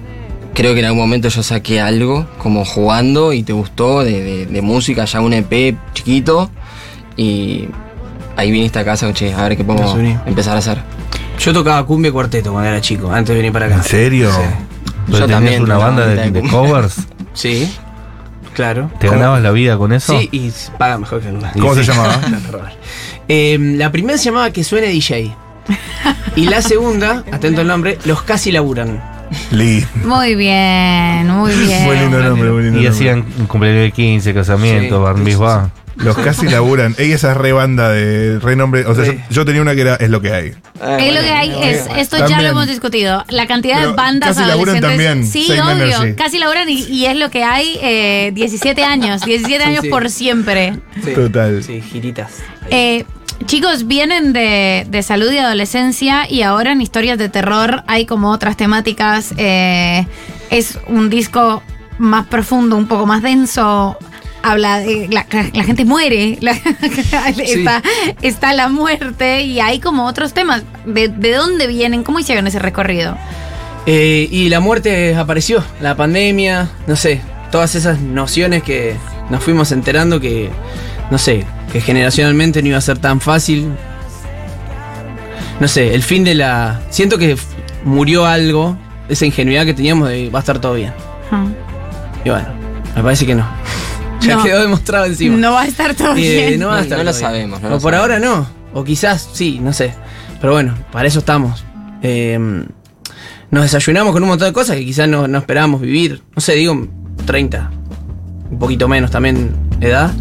creo 0.54 0.74
que 0.74 0.80
en 0.80 0.86
algún 0.86 1.00
momento 1.02 1.30
yo 1.30 1.44
saqué 1.44 1.80
algo 1.82 2.28
como 2.38 2.66
jugando 2.66 3.34
y 3.34 3.44
te 3.44 3.54
gustó 3.54 4.04
de, 4.04 4.22
de- 4.24 4.46
de 4.46 4.62
música, 4.62 5.06
ya 5.06 5.22
un 5.22 5.34
EP 5.34 5.76
chiquito. 5.94 6.50
Y 7.18 7.68
ahí 8.38 8.52
viniste 8.52 8.80
a 8.80 8.86
casa, 8.86 9.12
che, 9.14 9.34
a 9.34 9.44
ver 9.44 9.58
qué 9.58 9.64
podemos 9.64 9.96
empezar 10.26 10.56
a 10.56 10.60
hacer. 10.60 10.80
Yo 11.40 11.54
tocaba 11.54 11.86
cumbia 11.86 12.10
y 12.10 12.12
cuarteto 12.12 12.52
cuando 12.52 12.70
era 12.70 12.82
chico, 12.82 13.12
antes 13.12 13.30
de 13.30 13.36
venir 13.36 13.52
para 13.54 13.68
acá. 13.68 13.76
¿En 13.76 13.84
serio? 13.84 14.30
Sí. 14.32 14.38
Pero 15.08 15.20
Yo 15.20 15.26
tenías 15.26 15.30
también 15.42 15.64
una 15.64 15.78
banda 15.78 16.06
de, 16.08 16.32
de 16.32 16.42
covers. 16.50 16.96
Sí, 17.34 17.72
claro. 18.54 18.92
¿Te 19.00 19.08
¿Cómo? 19.08 19.20
ganabas 19.20 19.42
la 19.44 19.52
vida 19.52 19.78
con 19.78 19.94
eso? 19.94 20.18
Sí, 20.20 20.28
y 20.32 20.52
paga 20.78 20.98
mejor 20.98 21.22
que 21.22 21.32
nunca. 21.32 21.52
¿Cómo 21.54 21.74
se 21.76 21.84
llamaba? 21.84 22.20
Eh, 23.32 23.58
la 23.78 23.92
primera 23.92 24.18
se 24.18 24.26
llamaba 24.26 24.50
Que 24.52 24.64
suene 24.64 24.88
DJ. 24.88 25.32
Y 26.36 26.46
la 26.46 26.62
segunda, 26.64 27.24
atento 27.32 27.62
al 27.62 27.68
nombre, 27.68 28.00
Los 28.06 28.24
casi 28.24 28.52
laburan. 28.52 29.02
Lee. 29.52 29.86
Muy 30.04 30.36
bien, 30.36 31.28
muy 31.30 31.52
bien. 31.54 31.84
Muy 31.86 31.98
lindo 31.98 32.20
nombre, 32.20 32.50
muy 32.52 32.64
lindo 32.64 32.80
Y 32.80 32.84
nombre. 32.84 32.88
hacían 32.90 33.26
un 33.40 33.46
cumpleaños 33.48 33.84
de 33.84 33.92
15, 33.92 34.34
casamiento, 34.34 34.98
Sí. 34.98 35.04
bar 35.04 35.16
mitzvah. 35.18 35.70
Los 36.00 36.18
casi 36.18 36.48
laburan. 36.48 36.96
Ella 36.98 37.16
esa 37.16 37.34
re 37.34 37.52
banda 37.52 37.90
de 37.90 38.40
re 38.40 38.56
nombre. 38.56 38.86
O 38.86 38.96
sea, 38.96 39.06
yo, 39.06 39.12
Sí. 39.14 39.20
yo 39.30 39.46
tenía 39.46 39.62
una 39.62 39.76
que 39.76 39.82
era 39.82 39.96
Es 39.96 40.10
lo 40.10 40.22
que 40.22 40.32
hay. 40.34 40.48
Es 40.48 41.14
lo 41.14 41.22
que 41.22 41.32
hay, 41.32 41.52
es, 41.64 41.86
esto 41.98 42.26
ya 42.28 42.42
lo 42.42 42.48
hemos 42.50 42.68
discutido. 42.68 43.24
La 43.30 43.48
cantidad 43.48 43.78
Pero 43.80 43.90
de 43.92 43.96
bandas 43.96 44.36
casi 44.38 44.48
laburan 44.48 44.78
adolescentes. 44.78 45.08
también, 45.08 45.28
sí, 45.28 45.52
obvio. 45.60 45.98
Energy. 46.02 46.16
Casi 46.16 46.40
laburan 46.40 46.70
y, 46.70 46.84
y 46.84 47.06
es 47.06 47.18
lo 47.18 47.30
que 47.30 47.44
hay. 47.44 47.78
eh, 47.82 48.32
17 48.34 48.84
años. 48.84 49.22
17 49.24 49.64
años 49.64 49.82
sí. 49.84 49.90
por 49.90 50.10
siempre. 50.10 50.80
Total. 51.16 51.64
Sí, 51.64 51.82
giritas. 51.82 52.32
Eh, 52.72 53.04
chicos, 53.46 53.88
vienen 53.88 54.32
de, 54.34 54.86
de 54.90 55.04
salud 55.04 55.32
y 55.32 55.38
adolescencia 55.38 56.30
y 56.30 56.44
ahora 56.44 56.72
en 56.72 56.82
historias 56.82 57.18
de 57.18 57.30
terror 57.30 57.84
hay 57.88 58.06
como 58.06 58.32
otras 58.32 58.56
temáticas. 58.58 59.34
eh, 59.38 60.06
es 60.50 60.80
un 60.88 61.10
disco 61.10 61.62
más 62.00 62.26
profundo, 62.28 62.76
un 62.78 62.88
poco 62.88 63.06
más 63.06 63.22
denso. 63.22 63.98
Habla 64.42 64.80
de 64.80 65.08
la, 65.10 65.26
la 65.54 65.64
gente 65.64 65.84
muere, 65.86 66.38
la- 66.42 66.52
está, 67.44 67.82
está 68.22 68.54
la 68.54 68.70
muerte 68.70 69.42
y 69.44 69.60
hay 69.60 69.80
como 69.80 70.06
otros 70.06 70.34
temas. 70.34 70.64
¿De, 70.86 71.10
de 71.10 71.34
dónde 71.34 71.68
vienen? 71.68 72.04
¿Cómo 72.04 72.20
hicieron 72.20 72.48
ese 72.48 72.60
recorrido? 72.60 73.18
Eh, 73.86 74.28
y 74.32 74.50
la 74.50 74.60
muerte 74.60 75.16
apareció, 75.16 75.64
la 75.82 75.96
pandemia, 75.96 76.70
no 76.88 76.96
sé, 76.96 77.22
todas 77.52 77.76
esas 77.76 78.00
nociones 78.00 78.62
que 78.64 78.96
nos 79.30 79.44
fuimos 79.44 79.72
enterando 79.72 80.20
que, 80.20 80.50
no 81.12 81.18
sé, 81.18 81.46
que 81.72 81.82
generacionalmente 81.82 82.62
no 82.62 82.70
iba 82.70 82.78
a 82.78 82.82
ser 82.82 82.98
tan 83.00 83.20
fácil. 83.20 83.68
No 85.60 85.68
sé, 85.68 85.94
el 85.94 86.04
fin 86.04 86.24
de 86.24 86.36
la... 86.36 86.80
Siento 86.90 87.18
que 87.18 87.36
murió 87.84 88.26
algo 88.26 88.78
esa 89.10 89.26
ingenuidad 89.26 89.66
que 89.66 89.74
teníamos 89.74 90.08
de 90.10 90.30
va 90.30 90.40
a 90.40 90.42
estar 90.42 90.60
todo 90.60 90.76
bien. 90.76 90.94
Y 92.24 92.30
bueno, 92.30 92.48
me 92.96 93.04
parece 93.04 93.26
que 93.26 93.36
no. 93.36 93.46
Ya 94.28 94.36
No. 94.36 94.44
quedó 94.44 94.62
demostrado 94.62 95.06
encima. 95.06 95.38
No 95.38 95.54
va 95.54 95.62
a 95.62 95.68
estar 95.68 95.94
todo 95.96 96.16
Eh, 96.16 96.48
bien. 96.48 96.60
no 96.60 96.68
va 96.68 96.74
a 96.74 96.78
No, 96.78 96.84
estar 96.84 96.98
no 96.98 97.04
lo 97.04 97.12
todo 97.12 97.20
bien. 97.20 97.30
sabemos, 97.32 97.62
no 97.62 97.68
o 97.68 97.72
lo 97.72 97.80
por 97.80 97.94
sabemos. 97.94 98.02
ahora 98.02 98.20
no. 98.20 98.48
O 98.74 98.84
quizás 98.84 99.30
sí, 99.34 99.60
no 99.62 99.74
sé. 99.74 99.94
Pero 100.42 100.54
bueno, 100.54 100.76
para 100.92 101.08
eso 101.08 101.20
estamos. 101.20 101.64
Eh, 102.02 102.38
nos 103.52 103.64
desayunamos 103.64 104.14
con 104.14 104.22
un 104.24 104.30
montón 104.30 104.48
de 104.48 104.54
cosas 104.54 104.76
que 104.76 104.86
quizás 104.86 105.08
no, 105.10 105.28
no 105.28 105.38
esperábamos 105.40 105.82
vivir. 105.82 106.22
No 106.36 106.42
sé, 106.42 106.54
digo 106.56 106.88
30. 107.26 107.72
Un 108.52 108.60
poquito 108.60 108.88
menos 108.88 109.10
también 109.12 109.52
edad. 109.82 110.12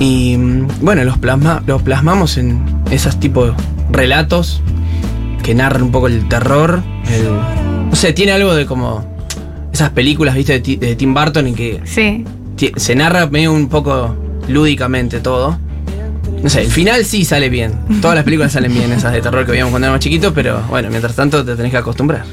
Y 0.00 0.36
mm, 0.36 0.68
bueno, 0.80 1.04
los, 1.04 1.16
plasma, 1.18 1.62
los 1.66 1.82
plasmamos 1.82 2.36
en 2.38 2.60
esos 2.90 3.18
tipos 3.20 3.48
de 3.56 3.62
relatos 3.92 4.60
que 5.42 5.54
narran 5.54 5.82
un 5.82 5.92
poco 5.92 6.08
el 6.08 6.28
terror. 6.28 6.82
el- 7.08 7.30
no 7.88 7.94
sé, 7.94 8.12
tiene 8.12 8.32
algo 8.32 8.52
de 8.54 8.66
como 8.66 9.06
esas 9.72 9.90
películas, 9.90 10.34
viste, 10.34 10.58
de, 10.58 10.76
de 10.76 10.96
Tim 10.96 11.14
Burton 11.14 11.46
en 11.46 11.54
que 11.54 11.80
Sí. 11.84 12.24
Se 12.76 12.94
narra 12.94 13.26
medio 13.26 13.52
un 13.52 13.68
poco 13.68 14.16
lúdicamente 14.48 15.20
todo. 15.20 15.58
No 16.42 16.50
sé, 16.50 16.62
el 16.62 16.70
final 16.70 17.04
sí 17.04 17.24
sale 17.24 17.48
bien. 17.48 17.72
Todas 18.00 18.14
las 18.14 18.24
películas 18.24 18.52
salen 18.52 18.72
bien, 18.72 18.92
esas 18.92 19.12
de 19.12 19.20
terror 19.20 19.44
que 19.44 19.52
veíamos 19.52 19.70
cuando 19.70 19.86
éramos 19.86 20.00
chiquitos, 20.00 20.32
pero 20.34 20.60
bueno, 20.68 20.88
mientras 20.90 21.14
tanto 21.14 21.44
te 21.44 21.56
tenés 21.56 21.72
que 21.72 21.78
acostumbrar. 21.78 22.24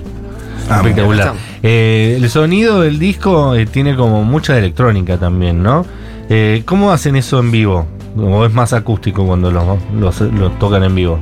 Ah, 0.70 0.78
Espectacular. 0.78 1.34
Eh, 1.62 2.18
el 2.22 2.30
sonido 2.30 2.82
del 2.82 3.00
disco 3.00 3.56
eh, 3.56 3.66
tiene 3.66 3.96
como 3.96 4.24
mucha 4.24 4.58
electrónica 4.58 5.18
también, 5.18 5.62
¿no? 5.62 5.86
Eh, 6.30 6.64
¿Cómo 6.66 6.92
hacen 6.92 7.16
eso 7.16 7.40
en 7.40 7.52
vivo? 7.52 7.86
¿O 8.18 8.46
es 8.46 8.54
más 8.54 8.74
acústico 8.74 9.26
cuando 9.26 9.52
los 9.52 10.60
tocan 10.60 10.84
en 10.84 10.96
vivo? 10.96 11.20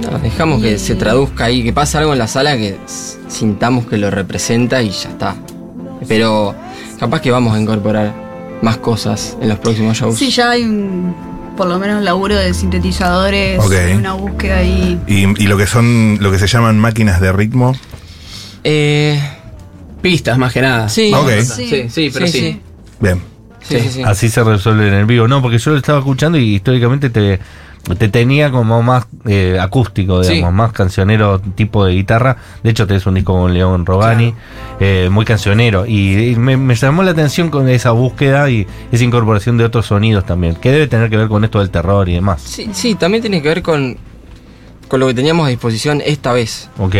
No, 0.00 0.18
dejamos 0.18 0.62
que 0.62 0.78
se 0.78 0.94
traduzca 0.94 1.44
ahí, 1.44 1.62
que 1.62 1.72
pase 1.72 1.98
algo 1.98 2.12
en 2.12 2.18
la 2.18 2.26
sala 2.26 2.56
que 2.56 2.76
sintamos 3.28 3.86
que 3.86 3.98
lo 3.98 4.10
representa 4.10 4.82
y 4.82 4.90
ya 4.90 5.10
está. 5.10 5.36
Pero 6.08 6.54
capaz 6.98 7.20
que 7.20 7.30
vamos 7.30 7.54
a 7.54 7.60
incorporar 7.60 8.14
más 8.62 8.78
cosas 8.78 9.36
en 9.40 9.48
los 9.48 9.58
próximos 9.58 9.96
shows. 9.98 10.16
Sí, 10.18 10.30
ya 10.30 10.50
hay 10.50 10.62
un, 10.64 11.14
por 11.56 11.66
lo 11.66 11.78
menos 11.78 12.02
laburo 12.02 12.36
de 12.36 12.52
sintetizadores, 12.54 13.60
una 13.98 14.14
búsqueda 14.14 14.58
ahí. 14.58 15.00
Y, 15.06 15.42
y 15.42 15.46
lo 15.46 15.56
que 15.56 15.66
son, 15.66 16.18
lo 16.20 16.30
que 16.30 16.38
se 16.38 16.46
llaman 16.46 16.78
máquinas 16.78 17.20
de 17.20 17.32
ritmo. 17.32 17.74
Eh, 18.64 19.20
Pistas 20.02 20.38
más 20.38 20.52
que 20.52 20.60
nada. 20.60 20.88
Sí. 20.88 21.10
Vamos 21.10 21.30
a 21.30 21.34
Ok. 21.36 21.40
tratar. 21.46 21.56
sí, 21.56 21.86
sí, 21.88 22.10
pero 22.12 22.26
sí. 22.26 22.38
sí. 22.38 22.60
Bien. 23.00 23.20
Sí, 23.68 23.80
sí, 23.80 23.88
sí. 23.88 24.02
Así 24.02 24.28
se 24.28 24.42
resuelve 24.44 24.88
en 24.88 24.94
el 24.94 25.06
vivo. 25.06 25.26
No, 25.28 25.42
porque 25.42 25.58
yo 25.58 25.72
lo 25.72 25.76
estaba 25.76 25.98
escuchando 25.98 26.38
y 26.38 26.54
históricamente 26.56 27.10
te, 27.10 27.40
te 27.98 28.08
tenía 28.08 28.50
como 28.50 28.82
más 28.82 29.06
eh, 29.26 29.58
acústico, 29.60 30.20
digamos, 30.20 30.52
más 30.52 30.72
cancionero 30.72 31.40
tipo 31.40 31.84
de 31.84 31.94
guitarra. 31.94 32.36
De 32.62 32.70
hecho, 32.70 32.86
tenés 32.86 33.06
un 33.06 33.14
disco 33.14 33.32
con 33.32 33.52
León 33.52 33.84
Rogani, 33.86 34.34
eh, 34.80 35.08
muy 35.10 35.24
cancionero. 35.24 35.84
Y, 35.86 36.30
y 36.30 36.36
me, 36.36 36.56
me 36.56 36.74
llamó 36.74 37.02
la 37.02 37.10
atención 37.10 37.50
con 37.50 37.68
esa 37.68 37.90
búsqueda 37.90 38.48
y 38.50 38.66
esa 38.92 39.04
incorporación 39.04 39.56
de 39.56 39.64
otros 39.64 39.86
sonidos 39.86 40.24
también, 40.24 40.54
que 40.56 40.70
debe 40.70 40.86
tener 40.86 41.10
que 41.10 41.16
ver 41.16 41.28
con 41.28 41.44
esto 41.44 41.58
del 41.58 41.70
terror 41.70 42.08
y 42.08 42.14
demás. 42.14 42.42
Sí, 42.42 42.70
sí, 42.72 42.94
también 42.94 43.20
tiene 43.22 43.42
que 43.42 43.48
ver 43.48 43.62
con, 43.62 43.96
con 44.88 45.00
lo 45.00 45.06
que 45.08 45.14
teníamos 45.14 45.46
a 45.46 45.50
disposición 45.50 46.02
esta 46.04 46.32
vez. 46.32 46.70
Ok. 46.78 46.94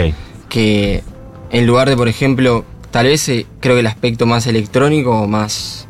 Que 0.49 1.02
en 1.50 1.66
lugar 1.66 1.88
de, 1.88 1.96
por 1.96 2.08
ejemplo, 2.08 2.64
tal 2.90 3.06
vez 3.06 3.28
eh, 3.28 3.46
creo 3.61 3.75
que 3.75 3.80
el 3.80 3.87
aspecto 3.87 4.26
más 4.26 4.46
electrónico 4.46 5.20
o 5.23 5.28
más. 5.28 5.86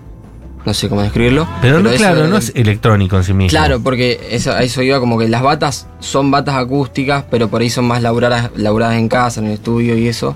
No 0.67 0.75
sé 0.75 0.89
cómo 0.89 1.01
describirlo. 1.03 1.47
Pero, 1.63 1.81
no, 1.81 1.91
claro, 1.93 2.23
de- 2.25 2.29
no 2.29 2.37
es 2.37 2.51
electrónico 2.57 3.17
en 3.17 3.23
sí 3.25 3.33
mismo. 3.33 3.51
Claro, 3.51 3.81
porque 3.81 4.21
eso, 4.31 4.51
a 4.53 4.63
eso 4.65 4.83
iba 4.83 4.99
como 5.01 5.17
que 5.17 5.29
las 5.29 5.41
batas 5.43 5.87
son 6.01 6.31
batas 6.33 6.57
acústicas, 6.57 7.25
pero 7.31 7.49
por 7.49 7.61
ahí 7.63 7.71
son 7.71 7.85
más 7.87 8.03
laburadas, 8.03 8.51
laburadas 8.57 8.97
en 8.97 9.09
casa, 9.09 9.41
en 9.41 9.47
el 9.47 9.53
estudio 9.53 9.97
y 9.97 10.09
eso. 10.09 10.35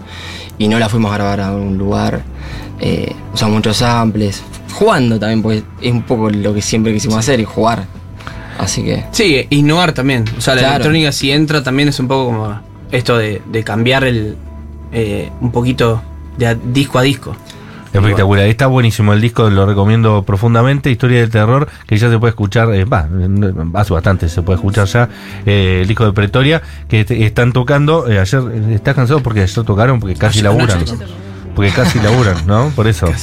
Y 0.57 0.69
no 0.69 0.79
las 0.79 0.91
fuimos 0.91 1.11
a 1.13 1.15
grabar 1.17 1.41
a 1.41 1.53
un 1.53 1.77
lugar. 1.77 2.23
Eh, 2.81 3.13
usamos 3.35 3.57
muchos 3.57 3.77
samples. 3.79 4.41
Jugando 4.73 5.19
también, 5.19 5.43
porque 5.43 5.65
es 5.83 5.93
un 5.93 6.03
poco 6.03 6.31
lo 6.31 6.55
que 6.55 6.63
siempre 6.63 6.93
quisimos 6.93 7.19
hacer 7.19 7.41
y 7.41 7.45
jugar. 7.45 7.85
Así 8.59 8.85
que. 8.85 9.05
Sí, 9.11 9.47
innovar 9.51 9.93
también. 9.93 10.25
O 10.39 10.41
sea, 10.41 10.55
la 10.55 10.61
Claro. 10.61 10.75
electrónica 10.77 11.11
si 11.13 11.33
entra 11.33 11.63
también 11.65 11.89
es 11.89 11.99
un 11.99 12.07
poco 12.07 12.27
como 12.27 12.61
esto 12.93 13.19
de, 13.19 13.43
de 13.51 13.65
cambiar 13.65 14.05
el 14.05 14.37
eh, 14.93 15.31
un 15.41 15.51
poquito 15.51 16.03
de 16.39 16.47
a- 16.47 16.55
disco 16.55 16.99
a 16.99 17.03
disco. 17.03 17.35
Espectacular, 17.93 18.47
está 18.47 18.67
buenísimo 18.69 19.13
el 19.13 19.21
disco, 19.21 19.51
lo 19.51 19.67
recomiendo 19.67 20.23
profundamente. 20.23 20.91
Historia 20.91 21.21
del 21.21 21.31
terror, 21.31 21.69
que 21.87 21.97
ya 21.97 22.09
se 22.09 22.19
puede 22.19 22.31
escuchar, 22.31 22.73
eh, 22.73 22.85
va, 22.85 23.09
eh, 23.11 23.53
hace 23.75 23.93
bastante 23.93 24.29
se 24.29 24.43
puede 24.43 24.57
escuchar 24.59 24.87
ya. 24.87 25.09
eh, 25.45 25.81
el 25.83 25.89
disco 25.89 26.05
de 26.05 26.13
Pretoria, 26.13 26.63
que 26.89 27.05
te- 27.05 27.25
están 27.27 27.53
tocando. 27.53 28.09
eh, 28.09 28.21
ayer, 28.21 28.43
¿estás 28.71 28.95
cansado? 28.95 29.21
Porque 29.23 29.41
ayer 29.43 29.65
tocaron, 29.65 29.99
porque 29.99 30.15
casi 30.15 30.39
Ayer- 30.39 30.45
laburan. 30.53 30.79
Porque 31.57 31.73
casi 31.73 31.99
laburan, 32.01 32.37
¿no? 32.47 32.71
Por 32.77 32.87
eso. 32.87 33.07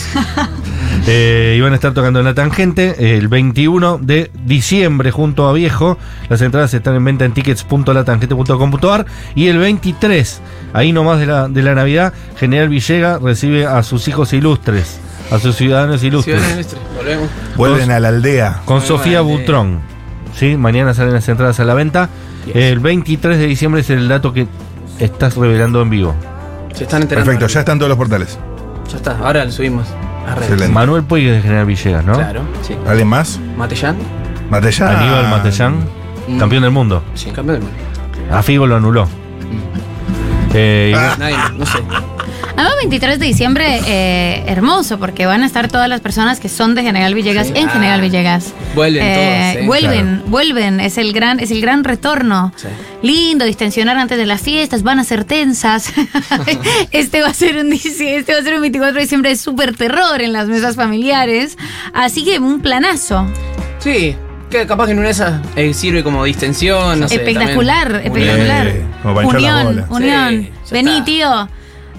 Eh, 1.09 1.55
y 1.57 1.61
van 1.61 1.71
a 1.71 1.75
estar 1.75 1.93
tocando 1.93 2.19
en 2.19 2.25
la 2.25 2.33
tangente 2.33 3.15
el 3.15 3.29
21 3.29 3.97
de 4.01 4.29
diciembre 4.45 5.11
junto 5.11 5.47
a 5.47 5.53
Viejo. 5.53 5.97
Las 6.27 6.41
entradas 6.41 6.73
están 6.73 6.95
en 6.95 7.05
venta 7.05 7.23
en 7.23 7.33
tickets.latangente.com.ar. 7.33 9.05
Y 9.35 9.47
el 9.47 9.57
23, 9.57 10.41
ahí 10.77 10.91
nomás 10.93 11.19
de 11.19 11.25
la, 11.25 11.47
de 11.47 11.61
la 11.63 11.75
Navidad, 11.75 12.13
General 12.37 12.69
Villega 12.69 13.19
recibe 13.19 13.65
a 13.65 13.81
sus 13.83 14.07
hijos 14.07 14.31
ilustres, 14.33 14.99
a 15.31 15.39
sus 15.39 15.55
ciudadanos 15.55 16.03
ilustres. 16.03 16.39
Ciudadanos 16.41 16.65
Ilustres, 16.67 16.81
Volvemos. 16.95 17.29
Vuelven 17.55 17.91
a 17.91 17.99
la 17.99 18.07
aldea. 18.09 18.61
Con 18.65 18.81
Sofía. 18.81 19.21
Butrón. 19.21 19.79
¿Sí? 20.35 20.55
Mañana 20.55 20.93
salen 20.93 21.13
las 21.13 21.27
entradas 21.27 21.59
a 21.59 21.65
la 21.65 21.73
venta. 21.73 22.09
Yes. 22.45 22.55
El 22.55 22.79
23 22.79 23.37
de 23.37 23.47
diciembre 23.47 23.81
es 23.81 23.89
el 23.89 24.07
dato 24.07 24.31
que 24.33 24.47
estás 24.99 25.35
revelando 25.35 25.81
en 25.81 25.89
vivo. 25.89 26.15
Se 26.73 26.83
están 26.83 27.01
enterando. 27.01 27.25
Perfecto, 27.31 27.51
ya 27.51 27.59
están 27.61 27.77
todos 27.79 27.89
los 27.89 27.97
portales. 27.97 28.37
Ya 28.89 28.97
está, 28.97 29.17
ahora 29.17 29.43
lo 29.43 29.51
subimos. 29.51 29.87
Excelente. 30.37 30.67
Manuel 30.73 31.03
Puig 31.03 31.29
de 31.29 31.41
General 31.41 31.65
Villegas, 31.65 32.05
¿no? 32.05 32.13
Claro, 32.13 32.41
sí. 32.61 32.75
¿Alguien 32.87 33.07
más? 33.07 33.39
Matellán, 33.57 33.97
Matellán. 34.49 34.95
Aníbal 34.95 35.29
Matellán, 35.29 35.75
Mm. 36.27 36.39
campeón 36.39 36.63
del 36.63 36.71
mundo. 36.71 37.03
Sí. 37.15 37.31
campeón 37.31 37.59
del 37.59 37.63
mundo. 37.63 37.77
A 38.35 38.43
Figo 38.43 38.67
lo 38.67 38.75
anuló. 38.75 39.07
Eh, 40.53 40.91
y- 40.91 40.95
Ah. 40.97 41.15
Nadie, 41.19 41.35
no 41.57 41.65
sé. 41.65 41.79
Además, 42.55 42.73
23 42.79 43.19
de 43.19 43.25
diciembre, 43.27 43.81
eh, 43.85 44.43
hermoso, 44.47 44.97
porque 44.97 45.27
van 45.27 45.43
a 45.43 45.45
estar 45.45 45.67
todas 45.67 45.87
las 45.87 46.01
personas 46.01 46.39
que 46.39 46.49
son 46.49 46.73
de 46.73 46.81
General 46.81 47.13
Villegas 47.13 47.47
Sí. 47.47 47.53
en 47.55 47.67
Ah. 47.67 47.71
General 47.71 48.01
Villegas. 48.01 48.53
Vuelven 48.73 49.03
Eh, 49.05 49.13
todos, 49.53 49.63
¿eh? 49.63 49.67
Vuelven, 49.67 50.23
vuelven. 50.27 50.79
Es 50.79 50.97
el 50.97 51.13
gran, 51.13 51.39
es 51.39 51.51
el 51.51 51.61
gran 51.61 51.83
retorno. 51.83 52.51
Sí. 52.55 52.67
Lindo, 53.03 53.45
distensionar 53.45 53.97
antes 53.97 54.17
de 54.17 54.25
las 54.25 54.41
fiestas, 54.41 54.81
van 54.81 54.97
a 54.97 55.03
ser 55.03 55.23
tensas. 55.23 55.93
este 56.91 57.21
va 57.21 57.27
a 57.29 57.33
ser 57.33 57.57
un 57.57 57.71
este 57.73 58.33
va 58.33 58.39
a 58.39 58.43
ser 58.43 58.55
un 58.55 58.61
24 58.61 58.95
de 58.95 59.01
diciembre 59.01 59.29
de 59.29 59.35
súper 59.35 59.75
terror 59.75 60.21
en 60.21 60.33
las 60.33 60.47
mesas 60.47 60.75
familiares. 60.75 61.57
Así 61.93 62.23
que 62.23 62.39
un 62.39 62.61
planazo. 62.61 63.27
Sí, 63.79 64.15
que 64.49 64.65
capaz 64.65 64.85
que 64.85 64.91
en 64.93 64.99
una 64.99 65.07
de 65.07 65.11
esas 65.11 65.41
eh, 65.55 65.73
sirve 65.73 66.03
como 66.03 66.23
distensión, 66.23 66.99
no 66.99 67.07
sé. 67.07 67.15
espectacular, 67.15 67.91
también. 67.91 68.13
espectacular. 68.13 68.67
Eh, 68.67 68.85
como 69.01 69.15
para 69.15 69.25
hinchar 69.25 69.41
la 69.41 69.67
unión, 69.67 69.85
bola. 69.87 69.87
unión. 69.89 70.49
Sí, 70.63 70.73
Vení, 70.73 70.91
está. 70.91 71.05
tío. 71.05 71.49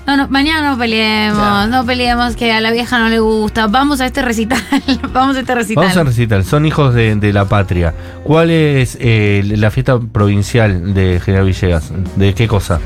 No, 0.07 0.17
no, 0.17 0.29
mañana 0.29 0.71
no 0.71 0.79
peleemos, 0.79 1.69
no 1.69 1.85
peleemos 1.85 2.35
que 2.35 2.51
a 2.51 2.63
la 2.63 2.71
vieja 2.71 2.99
no 2.99 3.11
le 3.11 3.19
gusta. 3.19 3.67
Vamos 3.67 4.01
a 4.01 4.07
este 4.07 4.23
recital, 4.23 4.59
vamos 5.13 5.37
a 5.37 5.41
este 5.41 5.55
recital. 5.55 5.85
Vamos 5.85 5.99
a 5.99 6.05
recital, 6.05 6.45
son 6.45 6.65
hijos 6.65 6.95
de, 6.95 7.15
de 7.17 7.31
la 7.31 7.45
patria. 7.45 7.93
¿Cuál 8.25 8.51
es 8.51 8.97
eh, 9.01 9.43
la 9.45 9.71
fiesta 9.71 10.01
provincial 10.01 10.95
de 10.95 11.21
General 11.23 11.45
Villegas? 11.45 11.93
¿De 12.17 12.33
qué 12.33 12.49
cosa? 12.49 12.81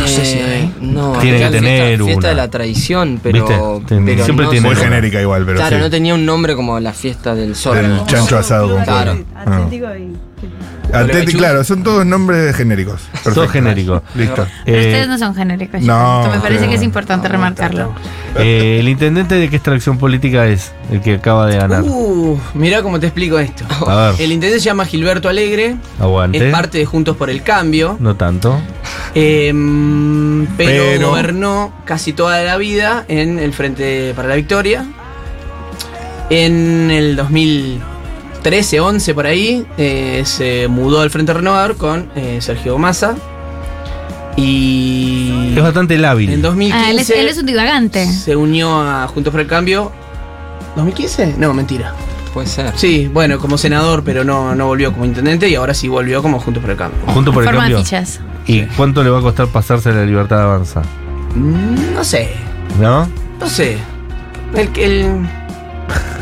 No 0.00 0.06
sé 0.08 0.24
si 0.24 0.38
Eh, 0.38 0.44
hay. 0.44 0.74
No, 0.80 1.12
Tiene 1.18 1.38
que 1.38 1.42
fiesta- 1.48 1.50
tener 1.58 1.98
fiesta 2.02 2.18
una. 2.18 2.28
de 2.28 2.34
la 2.34 2.48
tradición, 2.50 3.20
pero. 3.22 3.46
¿Viste? 3.46 3.62
Ten- 3.94 4.04
pero 4.04 4.24
siempre 4.24 4.44
no 4.46 4.50
tiene 4.50 4.66
Muy 4.66 4.76
genérica 4.76 5.20
igual, 5.20 5.44
pero 5.44 5.58
Claro, 5.58 5.76
sí. 5.76 5.82
no 5.82 5.90
tenía 5.90 6.14
un 6.14 6.24
nombre 6.26 6.54
como 6.56 6.78
la 6.80 6.92
fiesta 6.92 7.34
del 7.34 7.54
sol. 7.54 7.78
El 7.78 8.04
chancho 8.06 8.36
asado 8.38 8.74
con 8.74 8.82
Claro. 8.84 9.12
pollo. 9.12 9.24
Atlético 9.36 9.86
y. 9.96 10.33
Chus. 11.24 11.34
claro, 11.34 11.64
son 11.64 11.82
todos 11.82 12.06
nombres 12.06 12.54
genéricos. 12.54 13.00
Todo 13.24 13.34
Perfecto. 13.34 13.48
genérico. 13.52 14.02
Listo. 14.14 14.46
Pero 14.64 14.76
Eh, 14.78 14.86
ustedes 14.86 15.08
no 15.08 15.18
son 15.18 15.34
genéricos. 15.34 15.80
no. 15.82 16.20
Esto 16.22 16.34
me 16.36 16.40
parece 16.40 16.62
no. 16.64 16.68
que 16.70 16.74
es 16.76 16.82
importante 16.82 17.26
remarcarlo. 17.28 17.92
eh, 18.36 18.76
¿El 18.80 18.88
intendente 18.88 19.34
de 19.34 19.48
qué 19.50 19.56
extracción 19.56 19.98
política 19.98 20.46
es 20.46 20.72
el 20.92 21.00
que 21.00 21.14
acaba 21.14 21.46
de 21.46 21.56
ganar? 21.56 21.82
Uh, 21.82 22.38
mirá 22.54 22.82
cómo 22.82 23.00
te 23.00 23.06
explico 23.06 23.38
esto. 23.40 23.64
A 23.88 24.12
ver, 24.12 24.20
El 24.20 24.32
intendente 24.32 24.60
se 24.60 24.66
llama 24.66 24.84
Gilberto 24.84 25.28
Alegre, 25.28 25.76
aguante. 25.98 26.46
es 26.46 26.52
parte 26.52 26.78
de 26.78 26.84
Juntos 26.86 27.16
por 27.16 27.28
el 27.30 27.42
Cambio, 27.42 27.96
No 27.98 28.14
tanto. 28.14 28.60
em, 29.16 30.46
pero, 30.56 30.84
Pero- 30.92 31.08
gobernó 31.10 31.72
casi 31.84 32.12
toda 32.12 32.42
la 32.44 32.56
vida 32.56 33.04
en 33.08 33.38
el 33.38 33.52
Frente 33.52 34.12
para 34.14 34.28
la 34.28 34.34
Victoria. 34.36 34.84
En 36.30 36.90
el 36.90 37.16
2013, 38.44 38.78
11 38.80 39.14
por 39.14 39.26
ahí, 39.26 39.64
eh, 39.78 40.22
se 40.26 40.68
mudó 40.68 41.00
al 41.00 41.08
Frente 41.08 41.32
Renovador 41.32 41.76
con 41.78 42.10
eh, 42.14 42.38
Sergio 42.42 42.76
Massa. 42.76 43.14
Y 44.36 45.54
Es 45.56 45.62
bastante 45.62 45.94
en 45.94 46.02
lábil. 46.02 46.42
2015 46.42 46.76
Ah, 46.86 46.90
él, 46.90 46.98
es, 46.98 47.08
él 47.08 47.26
es 47.26 47.38
un 47.38 47.46
divagante. 47.46 48.06
se 48.06 48.36
unió 48.36 48.80
a 48.82 49.08
Juntos 49.08 49.30
por 49.30 49.40
el 49.40 49.46
Cambio. 49.46 49.90
¿2015? 50.76 51.36
No, 51.38 51.54
mentira. 51.54 51.94
Puede 52.34 52.46
ser. 52.46 52.72
Sí, 52.76 53.08
bueno, 53.10 53.38
como 53.38 53.56
senador, 53.56 54.02
pero 54.04 54.24
no, 54.24 54.54
no 54.54 54.66
volvió 54.66 54.92
como 54.92 55.06
intendente 55.06 55.48
y 55.48 55.54
ahora 55.54 55.72
sí 55.72 55.88
volvió 55.88 56.20
como 56.20 56.38
Juntos 56.38 56.60
por 56.60 56.70
el 56.72 56.76
Cambio. 56.76 57.00
Junto 57.14 57.32
por 57.32 57.44
el 57.44 57.48
Forma 57.48 57.60
cambio. 57.62 57.78
fichas. 57.78 58.20
¿Y 58.46 58.62
cuánto 58.76 59.02
le 59.02 59.08
va 59.08 59.20
a 59.20 59.22
costar 59.22 59.46
pasarse 59.46 59.88
a 59.88 59.92
la 59.92 60.04
libertad 60.04 60.36
de 60.36 60.42
avanza? 60.42 60.82
Mm, 61.34 61.94
No 61.94 62.04
sé, 62.04 62.28
¿No? 62.78 63.08
no 63.40 63.48
sé. 63.48 63.78
El, 64.54 64.68
el- 64.76 65.28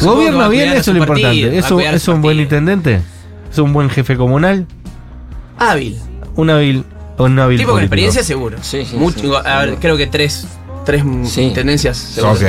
Gobierna 0.01 0.49
bien, 0.49 0.73
eso 0.73 0.91
es 0.91 0.97
lo 0.97 1.03
importante. 1.03 1.59
¿Es 1.59 1.71
un, 1.71 1.81
es 1.81 2.09
un 2.09 2.23
buen 2.23 2.39
intendente? 2.41 3.01
¿Es 3.51 3.59
un 3.59 3.73
buen 3.73 3.89
jefe 3.91 4.17
comunal? 4.17 4.67
Hábil. 5.59 5.99
Un 6.35 6.51
hábil, 6.51 6.85
un 7.19 7.39
hábil 7.39 7.59
Tipo 7.59 7.73
con 7.73 7.81
experiencia 7.83 8.23
seguro. 8.25 8.57
Sí, 8.63 8.85
sí, 8.85 8.97
Mucho- 8.97 9.21
sí, 9.21 9.31
a 9.49 9.59
ver, 9.61 9.77
creo 9.77 9.97
que 9.97 10.07
tres, 10.07 10.47
tres 10.85 11.05
Sí. 11.25 11.53
tendencias 11.55 11.97
seguro. 11.99 12.33
Ok, 12.33 12.41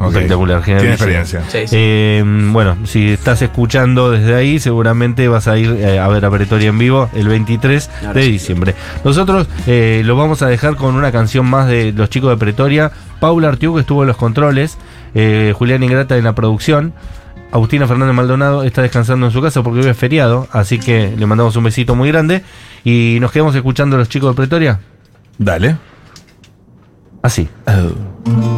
ok. 0.00 0.08
Espectacular, 0.14 0.62
Tiene 0.64 0.90
experiencia. 0.92 1.42
Sí, 1.48 1.58
sí. 1.66 1.76
Eh, 1.78 2.24
bueno, 2.52 2.76
si 2.84 3.10
estás 3.10 3.40
escuchando 3.40 4.10
desde 4.10 4.34
ahí, 4.34 4.58
seguramente 4.58 5.28
vas 5.28 5.46
a 5.48 5.56
ir 5.56 5.70
eh, 5.78 5.98
a 5.98 6.08
ver 6.08 6.24
a 6.24 6.30
Pretoria 6.30 6.68
en 6.68 6.78
vivo 6.78 7.08
el 7.14 7.28
23 7.28 7.88
Ahora 8.02 8.12
de 8.14 8.22
sí. 8.24 8.32
diciembre. 8.32 8.74
Nosotros 9.04 9.46
eh, 9.66 10.02
lo 10.04 10.16
vamos 10.16 10.42
a 10.42 10.48
dejar 10.48 10.74
con 10.76 10.94
una 10.96 11.12
canción 11.12 11.46
más 11.46 11.68
de 11.68 11.92
los 11.92 12.10
chicos 12.10 12.28
de 12.30 12.36
Pretoria. 12.36 12.90
Paula 13.20 13.48
Artiuk 13.48 13.78
estuvo 13.78 14.02
en 14.02 14.08
los 14.08 14.16
controles, 14.16 14.76
eh, 15.14 15.52
Julián 15.56 15.82
Ingrata 15.82 16.16
en 16.16 16.24
la 16.24 16.34
producción. 16.34 16.94
Agustina 17.50 17.86
Fernández 17.86 18.14
Maldonado 18.14 18.62
está 18.62 18.82
descansando 18.82 19.26
en 19.26 19.32
su 19.32 19.40
casa 19.40 19.62
porque 19.62 19.80
hoy 19.80 19.86
es 19.86 19.96
feriado, 19.96 20.48
así 20.52 20.78
que 20.78 21.14
le 21.16 21.26
mandamos 21.26 21.56
un 21.56 21.64
besito 21.64 21.94
muy 21.94 22.08
grande 22.08 22.42
y 22.84 23.16
nos 23.20 23.32
quedamos 23.32 23.54
escuchando 23.54 23.96
a 23.96 24.00
los 24.00 24.08
chicos 24.08 24.30
de 24.30 24.36
Pretoria. 24.36 24.80
Dale. 25.38 25.76
Así. 27.22 27.48
La 27.64 28.57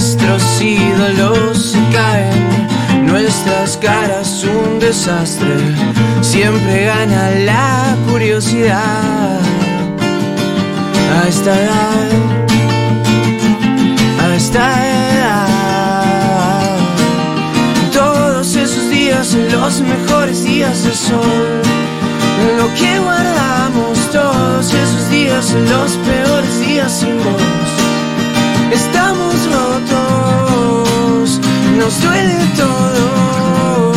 Nuestros 0.00 0.62
ídolos 0.62 1.76
caen, 1.92 3.04
nuestras 3.04 3.76
caras 3.76 4.42
un 4.44 4.78
desastre, 4.78 5.58
siempre 6.22 6.86
gana 6.86 7.28
la 7.44 7.98
curiosidad. 8.10 9.40
A 11.12 11.28
esta 11.28 11.52
edad, 11.54 12.08
a 14.22 14.34
esta 14.36 14.64
edad. 15.12 16.78
Todos 17.92 18.56
esos 18.56 18.88
días, 18.88 19.36
los 19.52 19.82
mejores 19.82 20.42
días 20.44 20.82
de 20.82 20.94
sol. 20.94 21.60
Lo 22.56 22.72
que 22.72 22.98
guardamos 23.00 23.98
todos 24.10 24.72
esos 24.72 25.10
días, 25.10 25.54
los 25.68 25.92
peores 26.06 26.60
días 26.66 26.90
sin 26.90 27.18
vos. 27.18 27.89
Estamos 28.72 29.34
rotos, 29.52 31.40
nos 31.76 32.00
duele 32.02 32.38
todo. 32.56 33.92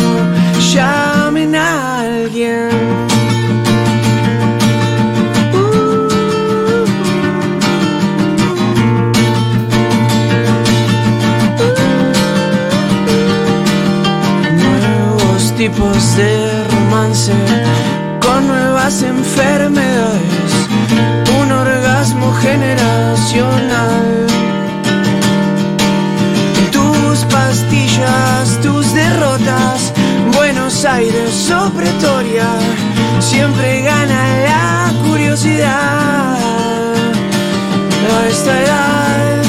Llamen 0.72 1.54
a 1.54 2.00
alguien. 2.00 2.70
nuevos 14.56 15.54
tipos 15.56 16.16
de 16.16 16.64
romance 16.72 17.32
con 18.20 18.48
nuevas 18.48 19.02
enfermedades, 19.02 20.52
un 21.40 21.52
orgasmo 21.52 22.32
generacional. 22.34 23.73
Siempre 33.24 33.82
gana 33.82 34.20
la 34.48 34.92
curiosidad. 35.06 36.36
A 38.16 38.28
esta 38.28 38.52
edad, 38.62 39.42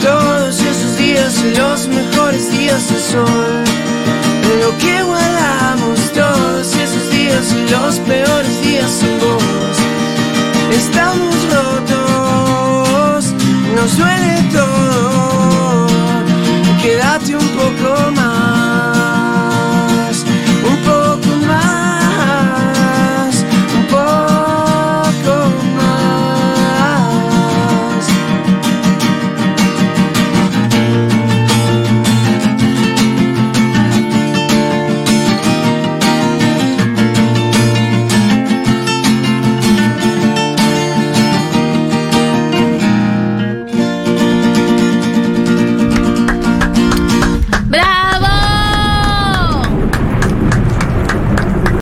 todos 0.00 0.60
esos 0.60 0.96
días, 0.96 1.32
los 1.58 1.88
mejores 1.88 2.50
días 2.56 2.82
sol, 3.12 3.64
lo 4.62 4.70
que 4.78 5.02
guardamos 5.02 5.98
todos 6.12 6.74
esos 6.76 7.10
días, 7.10 7.52
los 7.70 7.98
peores 8.00 8.62
días 8.62 8.90
sin 8.90 9.18
vos, 9.18 9.76
estamos 10.70 11.34
rotos, 11.52 13.24
nos 13.74 13.96
duele 13.98 14.39